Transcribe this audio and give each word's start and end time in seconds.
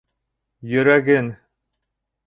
Йөрәген. 0.71 1.31